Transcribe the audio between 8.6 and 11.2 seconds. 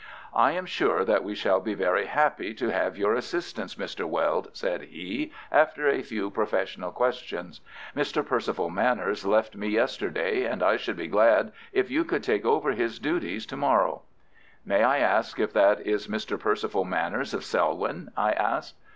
Manners left me yesterday, and I should be